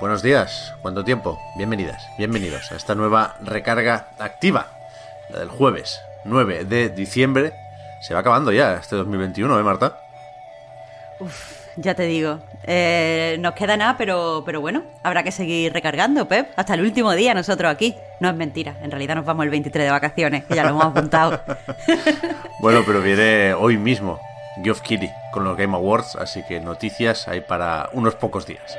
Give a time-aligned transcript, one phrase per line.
[0.00, 0.74] Buenos días.
[0.80, 1.40] ¿Cuánto tiempo?
[1.56, 4.68] Bienvenidas, bienvenidos a esta nueva recarga activa.
[5.28, 7.52] La del jueves 9 de diciembre.
[8.00, 9.98] Se va acabando ya este 2021, ¿eh, Marta?
[11.18, 12.38] Uf, ya te digo.
[12.62, 16.52] Eh, nos queda nada, pero, pero bueno, habrá que seguir recargando, Pep.
[16.54, 17.96] Hasta el último día nosotros aquí.
[18.20, 20.84] No es mentira, en realidad nos vamos el 23 de vacaciones, que ya lo hemos
[20.84, 21.40] apuntado.
[22.60, 24.18] Bueno, pero viene hoy mismo
[24.64, 28.76] Geoff Keighley con los Game Awards, así que noticias hay para unos pocos días.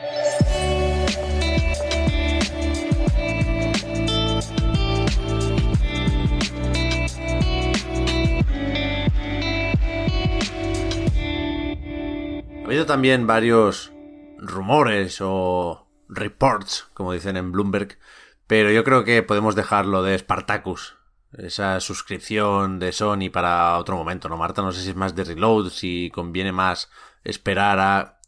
[12.70, 13.92] Ha habido también varios
[14.38, 17.98] rumores o reports, como dicen en Bloomberg,
[18.46, 20.96] pero yo creo que podemos dejarlo de Spartacus,
[21.36, 24.62] esa suscripción de Sony para otro momento, ¿no, Marta?
[24.62, 26.92] No sé si es más de reload, si conviene más
[27.24, 28.20] esperar a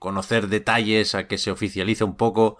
[0.00, 2.58] conocer detalles, a que se oficialice un poco.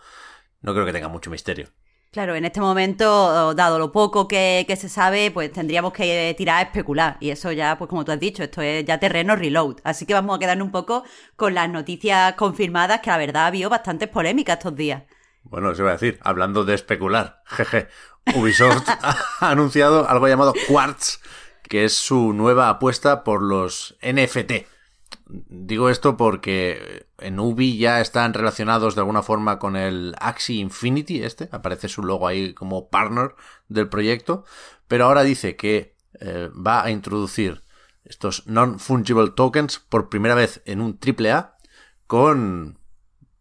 [0.60, 1.66] No creo que tenga mucho misterio.
[2.15, 6.62] Claro, en este momento, dado lo poco que, se sabe, pues tendríamos que tirar a
[6.62, 7.17] especular.
[7.19, 9.79] Y eso ya, pues como tú has dicho, esto es ya terreno reload.
[9.83, 11.03] Así que vamos a quedarnos un poco
[11.35, 15.03] con las noticias confirmadas, que la verdad ha habido bastantes polémicas estos días.
[15.42, 17.89] Bueno, eso iba a decir, hablando de especular, jeje,
[18.37, 18.89] Ubisoft
[19.41, 21.19] ha anunciado algo llamado Quartz,
[21.65, 24.69] que es su nueva apuesta por los NFT.
[25.27, 31.22] Digo esto porque en Ubi ya están relacionados de alguna forma con el Axie Infinity,
[31.22, 33.35] este, aparece su logo ahí como partner
[33.68, 34.45] del proyecto,
[34.86, 37.64] pero ahora dice que eh, va a introducir
[38.05, 41.56] estos non-fungible tokens por primera vez en un AAA
[42.06, 42.79] con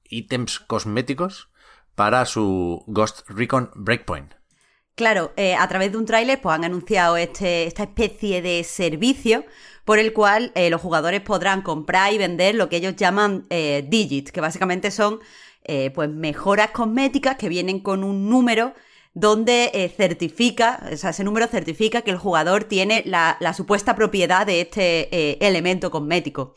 [0.05, 1.49] ítems cosméticos
[1.95, 4.33] para su Ghost Recon Breakpoint.
[4.95, 9.43] Claro, eh, a través de un tráiler pues han anunciado este, esta especie de servicio
[9.85, 13.85] por el cual eh, los jugadores podrán comprar y vender lo que ellos llaman eh,
[13.87, 15.19] digits, que básicamente son
[15.63, 18.73] eh, pues mejoras cosméticas que vienen con un número
[19.15, 24.47] donde certifica, o sea, ese número certifica que el jugador tiene la, la supuesta propiedad
[24.47, 26.55] de este elemento cosmético.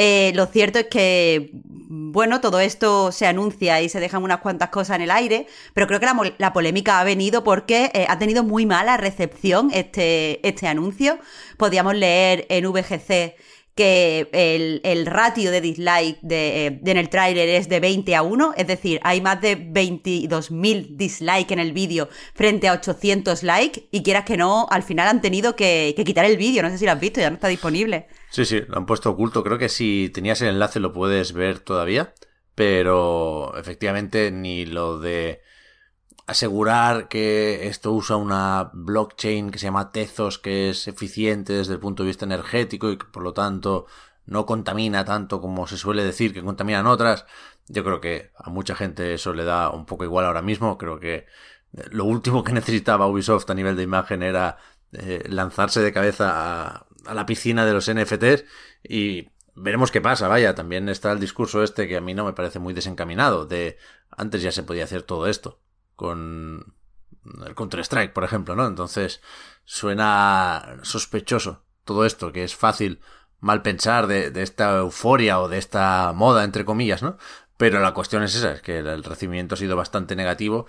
[0.00, 4.68] Eh, lo cierto es que, bueno, todo esto se anuncia y se dejan unas cuantas
[4.68, 6.06] cosas en el aire, pero creo que
[6.38, 11.18] la, polémica ha venido porque eh, ha tenido muy mala recepción este, este anuncio.
[11.56, 13.34] Podíamos leer en VGC
[13.78, 18.22] que el, el, ratio de dislike de, eh, en el tráiler es de 20 a
[18.22, 23.86] 1, es decir, hay más de 22.000 dislikes en el vídeo frente a 800 likes
[23.92, 26.78] y quieras que no, al final han tenido que, que quitar el vídeo, no sé
[26.78, 28.08] si lo has visto, ya no está disponible.
[28.30, 31.60] Sí, sí, lo han puesto oculto, creo que si tenías el enlace lo puedes ver
[31.60, 32.14] todavía,
[32.56, 35.40] pero efectivamente ni lo de
[36.28, 41.80] asegurar que esto usa una blockchain que se llama Tezos, que es eficiente desde el
[41.80, 43.86] punto de vista energético y que por lo tanto
[44.26, 47.24] no contamina tanto como se suele decir que contaminan otras.
[47.66, 50.76] Yo creo que a mucha gente eso le da un poco igual ahora mismo.
[50.76, 51.26] Creo que
[51.90, 54.58] lo último que necesitaba Ubisoft a nivel de imagen era
[54.92, 58.44] eh, lanzarse de cabeza a la piscina de los NFTs
[58.82, 62.34] y veremos qué pasa, vaya, también está el discurso este que a mí no me
[62.34, 63.78] parece muy desencaminado, de
[64.10, 65.58] antes ya se podía hacer todo esto
[65.98, 66.74] con
[67.44, 68.68] el Counter-Strike, por ejemplo, ¿no?
[68.68, 69.20] Entonces
[69.64, 73.00] suena sospechoso todo esto, que es fácil
[73.40, 77.18] mal pensar de, de, esta euforia o de esta moda, entre comillas, ¿no?
[77.56, 80.66] Pero la cuestión es esa, es que el recibimiento ha sido bastante negativo,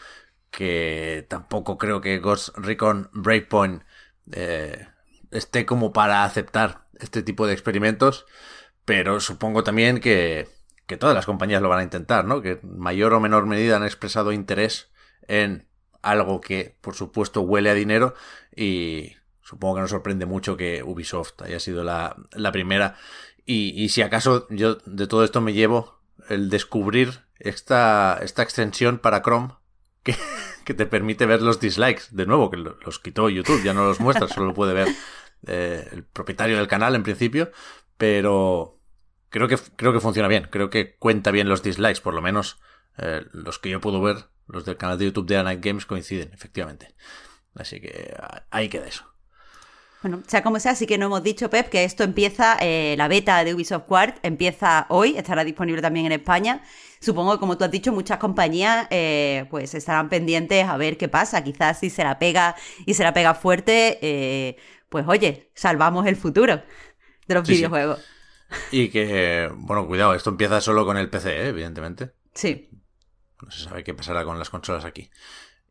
[0.49, 3.83] que tampoco creo que Ghost Recon Breakpoint
[4.31, 4.87] eh,
[5.29, 8.25] esté como para aceptar este tipo de experimentos,
[8.83, 10.47] pero supongo también que,
[10.87, 12.41] que todas las compañías lo van a intentar, ¿no?
[12.41, 14.89] Que en mayor o menor medida han expresado interés
[15.29, 15.67] en
[16.01, 18.15] algo que, por supuesto, huele a dinero
[18.53, 22.97] y supongo que nos sorprende mucho que Ubisoft haya sido la, la primera.
[23.45, 28.99] Y, y, si acaso yo de todo esto me llevo el descubrir esta, esta extensión
[28.99, 29.53] para Chrome
[30.03, 30.15] que,
[30.65, 32.03] que te permite ver los dislikes.
[32.11, 34.87] De nuevo, que los quitó YouTube, ya no los muestra, solo lo puede ver
[35.47, 37.51] eh, el propietario del canal en principio.
[37.97, 38.79] Pero
[39.29, 42.59] creo que, creo que funciona bien, creo que cuenta bien los dislikes, por lo menos
[42.97, 46.31] eh, los que yo puedo ver los del canal de YouTube de Night Games coinciden,
[46.33, 46.93] efectivamente.
[47.55, 48.15] Así que
[48.51, 49.05] ahí queda eso.
[50.01, 53.09] Bueno, sea como sea, sí que no hemos dicho, Pep, que esto empieza, eh, la
[53.09, 56.63] beta de Ubisoft Quart empieza hoy, estará disponible también en España.
[57.01, 61.09] Supongo que, como tú has dicho, muchas compañías eh, pues estarán pendientes a ver qué
[61.09, 61.43] pasa.
[61.43, 62.55] Quizás si se la pega
[62.85, 64.55] y se la pega fuerte, eh,
[64.87, 66.61] pues oye, salvamos el futuro
[67.27, 67.99] de los videojuegos.
[68.71, 72.11] Y que, bueno, cuidado, esto empieza solo con el PC, evidentemente.
[72.33, 72.69] Sí.
[73.41, 75.09] No se sabe qué pasará con las consolas aquí.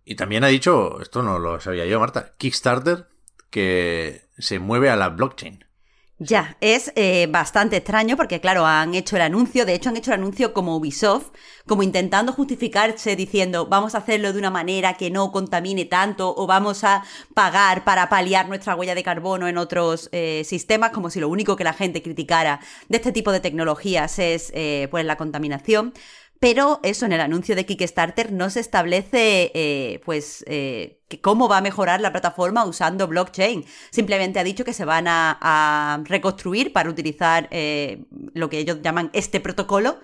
[0.04, 3.08] Y también ha dicho, esto no lo sabía yo, Marta, Kickstarter
[3.50, 5.64] que se mueve a la blockchain.
[6.20, 10.10] Ya, es eh, bastante extraño porque, claro, han hecho el anuncio, de hecho han hecho
[10.10, 11.28] el anuncio como Ubisoft,
[11.64, 16.48] como intentando justificarse diciendo vamos a hacerlo de una manera que no contamine tanto o
[16.48, 17.04] vamos a
[17.34, 21.54] pagar para paliar nuestra huella de carbono en otros eh, sistemas, como si lo único
[21.54, 25.94] que la gente criticara de este tipo de tecnologías es eh, pues la contaminación.
[26.40, 31.58] Pero eso en el anuncio de Kickstarter no se establece, eh, pues, eh, cómo va
[31.58, 33.64] a mejorar la plataforma usando blockchain.
[33.90, 38.04] Simplemente ha dicho que se van a, reconstruir para utilizar eh,
[38.34, 39.98] lo que ellos llaman este protocolo,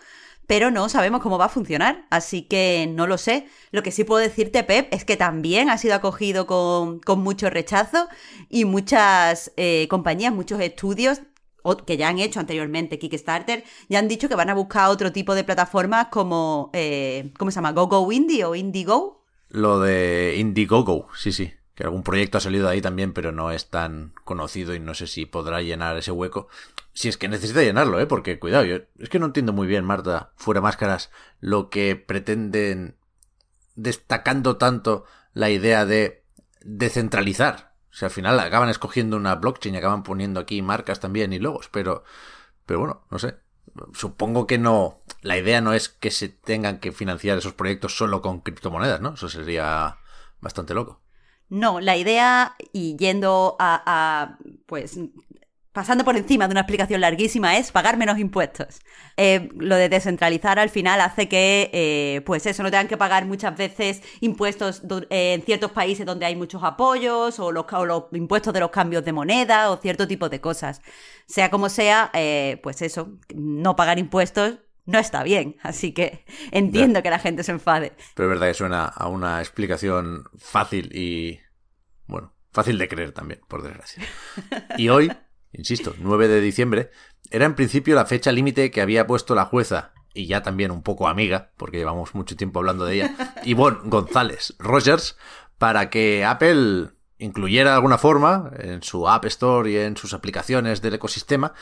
[0.46, 3.46] pero no sabemos cómo va a funcionar, así que no lo sé.
[3.70, 7.48] Lo que sí puedo decirte, Pep, es que también ha sido acogido con, con mucho
[7.48, 8.08] rechazo
[8.50, 9.52] y muchas
[9.88, 11.20] compañías, muchos estudios
[11.86, 15.34] que ya han hecho anteriormente Kickstarter, ya han dicho que van a buscar otro tipo
[15.34, 17.72] de plataformas como, eh, ¿cómo se llama?
[17.72, 19.24] ¿GoGo Indie o Indiego?
[19.48, 21.54] Lo de Indiegogo, sí, sí.
[21.74, 25.06] Que algún proyecto ha salido ahí también, pero no es tan conocido y no sé
[25.06, 26.48] si podrá llenar ese hueco.
[26.92, 28.06] Si es que necesita llenarlo, ¿eh?
[28.06, 32.96] Porque, cuidado, yo es que no entiendo muy bien, Marta, fuera máscaras, lo que pretenden
[33.74, 36.22] destacando tanto la idea de
[36.62, 41.38] descentralizar sea, al final acaban escogiendo una blockchain y acaban poniendo aquí marcas también y
[41.38, 42.04] logos, pero,
[42.66, 43.36] pero bueno, no sé.
[43.92, 45.02] Supongo que no.
[45.22, 49.14] La idea no es que se tengan que financiar esos proyectos solo con criptomonedas, ¿no?
[49.14, 49.98] Eso sería
[50.40, 51.00] bastante loco.
[51.48, 54.98] No, la idea, y yendo a, a pues
[55.74, 58.80] pasando por encima de una explicación larguísima, es pagar menos impuestos.
[59.16, 63.26] Eh, lo de descentralizar al final hace que, eh, pues eso, no tengan que pagar
[63.26, 68.60] muchas veces impuestos en ciertos países donde hay muchos apoyos, o los, los, impuestos de
[68.60, 70.80] los cambios de moneda, o cierto tipo de cosas.
[71.26, 77.02] Sea como sea, eh, pues eso, no pagar impuestos no está bien, así que entiendo
[77.02, 77.94] que la gente se enfade.
[78.14, 81.40] Pero es verdad que suena a una explicación fácil y,
[82.06, 84.04] bueno, fácil de creer también, por desgracia.
[84.76, 85.10] Y hoy
[85.56, 86.90] insisto, 9 de diciembre,
[87.30, 90.82] era en principio la fecha límite que había puesto la jueza, y ya también un
[90.82, 95.16] poco amiga, porque llevamos mucho tiempo hablando de ella, Yvonne González Rogers,
[95.58, 100.82] para que Apple incluyera de alguna forma en su App Store y en sus aplicaciones
[100.82, 101.54] del ecosistema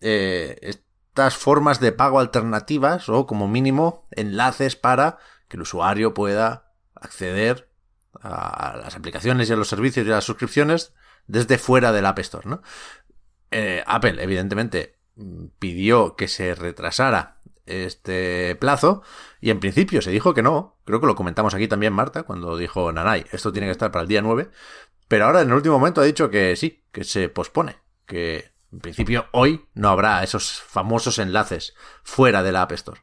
[0.00, 5.18] eh, estas formas de pago alternativas o como mínimo enlaces para
[5.48, 7.70] que el usuario pueda acceder
[8.20, 10.92] a las aplicaciones y a los servicios y a las suscripciones
[11.26, 12.62] desde fuera del App Store, ¿no?
[13.50, 14.96] Eh, Apple, evidentemente,
[15.58, 19.02] pidió que se retrasara este plazo
[19.40, 20.78] y en principio se dijo que no.
[20.84, 24.02] Creo que lo comentamos aquí también Marta cuando dijo Nanay, esto tiene que estar para
[24.02, 24.50] el día 9.
[25.08, 27.76] Pero ahora en el último momento ha dicho que sí, que se pospone,
[28.06, 31.74] que en principio hoy no habrá esos famosos enlaces
[32.04, 33.00] fuera de la App Store.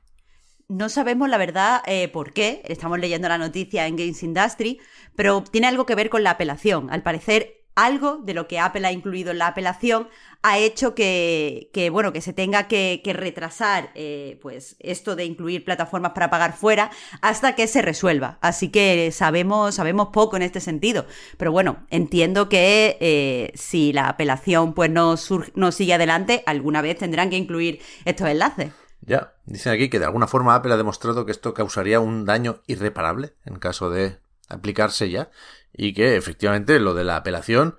[0.70, 4.80] No sabemos la verdad eh, por qué, estamos leyendo la noticia en Games Industry,
[5.16, 6.90] pero tiene algo que ver con la apelación.
[6.92, 10.10] Al parecer, algo de lo que Apple ha incluido en la apelación
[10.42, 16.12] ha hecho que, bueno, que se tenga que, retrasar eh, pues esto de incluir plataformas
[16.14, 16.90] para pagar fuera
[17.22, 18.40] hasta que se resuelva.
[18.42, 21.06] Así que sabemos, sabemos poco en este sentido.
[21.38, 25.16] Pero bueno, entiendo que eh, si la apelación pues no,
[25.54, 28.72] no sigue adelante, alguna vez tendrán que incluir estos enlaces.
[29.02, 32.62] Ya, dicen aquí que de alguna forma Apple ha demostrado que esto causaría un daño
[32.66, 34.18] irreparable en caso de
[34.50, 35.30] aplicarse ya
[35.78, 37.78] y que efectivamente lo de la apelación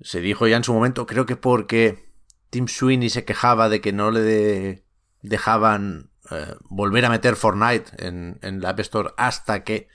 [0.00, 2.08] se dijo ya en su momento, creo que porque
[2.50, 4.84] Tim Sweeney se quejaba de que no le
[5.20, 9.88] dejaban eh, volver a meter Fortnite en, la App Store hasta que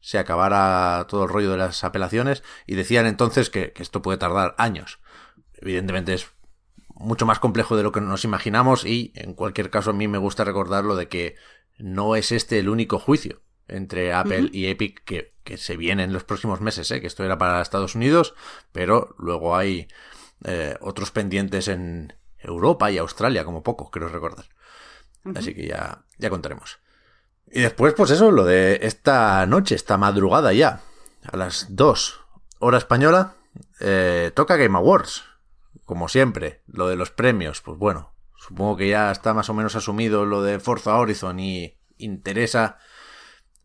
[0.00, 4.18] se acabara todo el rollo de las apelaciones y decían entonces que, que esto puede
[4.18, 5.00] tardar años.
[5.54, 6.28] Evidentemente es
[6.88, 10.18] mucho más complejo de lo que nos imaginamos y en cualquier caso a mí me
[10.18, 11.36] gusta recordarlo de que
[11.78, 16.24] no es este el único juicio entre Apple y Epic que, se viene en los
[16.24, 17.00] próximos meses, ¿eh?
[17.00, 18.34] que esto era para Estados Unidos,
[18.72, 19.88] pero luego hay
[20.44, 24.46] eh, otros pendientes en Europa y Australia, como poco, creo recordar.
[25.34, 26.78] Así que ya, ya contaremos.
[27.50, 30.80] Y después, pues eso, lo de esta noche, esta madrugada ya,
[31.22, 32.20] a las 2
[32.58, 33.34] hora española,
[33.80, 35.24] eh, toca Game Awards.
[35.84, 39.76] Como siempre, lo de los premios, pues bueno, supongo que ya está más o menos
[39.76, 42.78] asumido lo de Forza Horizon y interesa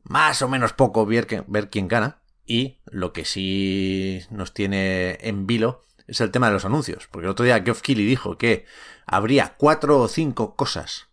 [0.09, 1.27] más o menos poco ver,
[1.69, 2.17] quién gana.
[2.45, 7.07] Y lo que sí nos tiene en vilo es el tema de los anuncios.
[7.11, 8.65] Porque el otro día Geoff Keighley dijo que
[9.05, 11.09] habría cuatro o cinco cosas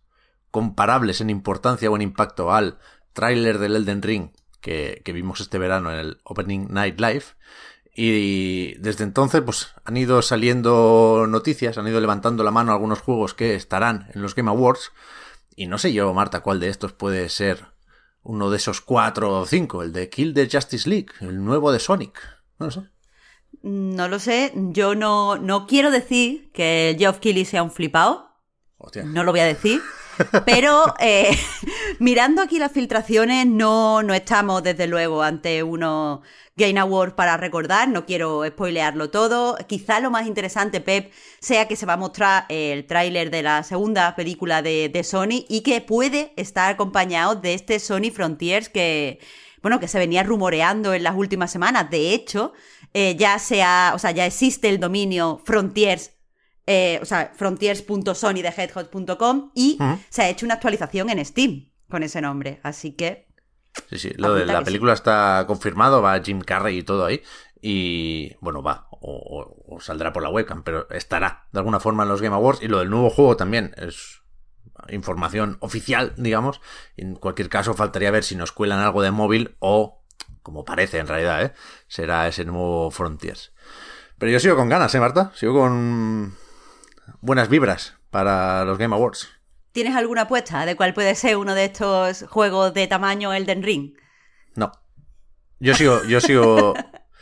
[0.49, 2.79] comparables en importancia o en impacto al
[3.13, 4.29] tráiler del Elden Ring
[4.61, 7.23] que, que, vimos este verano en el Opening Night Live.
[7.93, 13.35] Y desde entonces, pues han ido saliendo noticias, han ido levantando la mano algunos juegos
[13.35, 14.91] que estarán en los Game Awards.
[15.55, 17.76] Y no sé yo, Marta, cuál de estos puede ser
[18.27, 21.79] uno de esos cuatro o cinco, el de Kill the Justice League, el nuevo de
[21.79, 22.19] Sonic.
[22.59, 22.81] No lo sé.
[23.63, 28.27] No lo sé, yo no, no quiero decir que Geoff Keighley sea un flipado.
[29.05, 29.81] No lo voy a decir.
[30.45, 31.37] Pero eh,
[31.99, 36.21] mirando aquí las filtraciones, no, no estamos desde luego ante unos
[36.57, 39.57] Game Awards para recordar, no quiero spoilearlo todo.
[39.67, 43.61] Quizá lo más interesante, Pep, sea que se va a mostrar el tráiler de la
[43.61, 49.19] segunda película de, Sony y que puede estar acompañado de este Sony Frontiers que,
[49.61, 51.91] bueno, que se venía rumoreando en las últimas semanas.
[51.91, 52.53] De hecho,
[52.95, 56.16] eh, ya sea, o sea, ya existe el dominio Frontiers
[56.67, 62.59] eh, o sea, frontiers.sonythehedgehog.com y se ha hecho una actualización en Steam con ese nombre.
[62.61, 63.27] Así que
[63.89, 67.21] Sí, sí, lo de la película está confirmado, va Jim Carrey y todo ahí.
[67.61, 72.21] Y bueno, va, o, saldrá por la webcam, pero estará de alguna forma en los
[72.21, 72.61] Game Awards.
[72.61, 74.21] Y lo del nuevo juego también es
[74.89, 76.61] información oficial, digamos.
[76.97, 80.03] En cualquier caso, faltaría ver si nos cuelan algo de móvil o,
[80.43, 81.53] como parece en realidad, ¿eh?
[81.87, 83.53] será ese nuevo Frontiers.
[84.17, 85.31] Pero yo sigo con ganas, ¿eh, Marta?
[85.35, 86.35] Sigo con
[87.21, 89.29] buenas vibras para los Game Awards.
[89.71, 93.93] ¿Tienes alguna apuesta de cuál puede ser uno de estos juegos de tamaño Elden Ring?
[94.55, 94.71] No.
[95.59, 96.73] Yo sigo, yo sigo.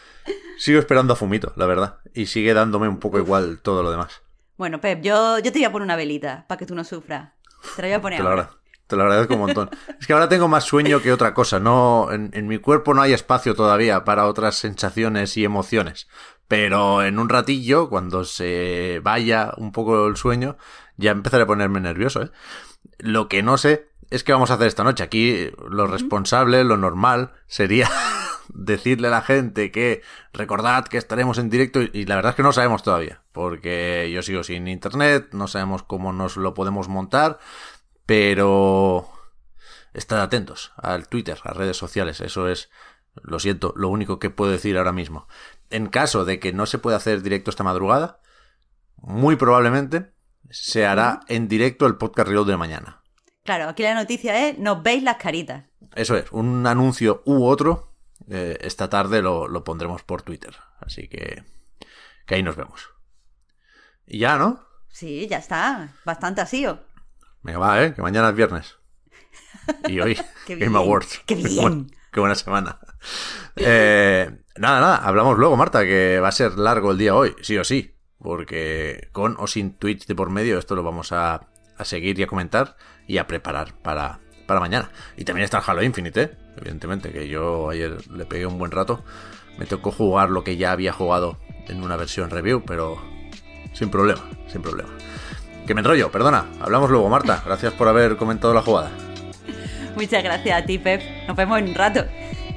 [0.57, 1.97] sigo esperando a Fumito, la verdad.
[2.13, 4.21] Y sigue dándome un poco igual todo lo demás.
[4.57, 7.33] Bueno, Pep, yo, yo te voy a poner una velita para que tú no sufras.
[7.75, 8.49] Te la voy a poner te lo,
[8.87, 9.69] te lo agradezco un montón.
[9.99, 11.59] es que ahora tengo más sueño que otra cosa.
[11.59, 16.07] No, en, en mi cuerpo no hay espacio todavía para otras sensaciones y emociones.
[16.47, 20.57] Pero en un ratillo, cuando se vaya un poco el sueño,
[20.97, 22.31] ya empezaré a ponerme nervioso, ¿eh?
[22.99, 25.03] Lo que no sé es qué vamos a hacer esta noche.
[25.03, 27.89] Aquí lo responsable, lo normal, sería
[28.49, 30.01] decirle a la gente que
[30.33, 34.21] recordad que estaremos en directo y la verdad es que no sabemos todavía, porque yo
[34.21, 37.39] sigo sin internet, no sabemos cómo nos lo podemos montar,
[38.05, 39.09] pero
[39.93, 42.69] estad atentos al Twitter, a redes sociales, eso es,
[43.23, 45.27] lo siento, lo único que puedo decir ahora mismo.
[45.69, 48.19] En caso de que no se pueda hacer directo esta madrugada,
[48.97, 50.11] muy probablemente
[50.49, 53.01] se hará en directo el podcast Reload de mañana.
[53.43, 55.65] Claro, aquí la noticia es, nos veis las caritas.
[55.95, 57.93] Eso es, un anuncio u otro,
[58.29, 60.55] eh, esta tarde lo, lo, pondremos por Twitter.
[60.79, 61.43] Así que,
[62.25, 62.89] que ahí nos vemos.
[64.07, 64.65] Y ya, ¿no?
[64.89, 65.93] Sí, ya está.
[66.05, 66.65] Bastante así.
[67.43, 67.93] Venga, va, ¿eh?
[67.93, 68.75] Que mañana es viernes.
[69.87, 70.17] Y hoy,
[70.47, 71.21] Game Awards.
[71.25, 71.91] ¡Qué bien!
[72.11, 72.79] Qué buena semana.
[73.55, 77.57] Eh, nada, nada, hablamos luego, Marta, que va a ser largo el día hoy, sí
[77.57, 77.95] o sí
[78.25, 81.41] porque con o sin Twitch de por medio esto lo vamos a,
[81.83, 82.75] seguir y a comentar
[83.07, 84.89] y a preparar para, para mañana.
[85.15, 86.31] Y también está el Halo Infinite, ¿eh?
[86.57, 89.03] evidentemente, que yo ayer le pegué un buen rato.
[89.59, 92.97] Me tocó jugar lo que ya había jugado en una versión review, pero
[93.73, 94.89] sin problema, sin problema.
[95.67, 96.45] Que me enrollo, perdona.
[96.59, 97.43] Hablamos luego, Marta.
[97.45, 98.89] Gracias por haber comentado la jugada.
[99.95, 101.01] Muchas gracias a ti, Pep.
[101.27, 102.05] Nos vemos en un rato.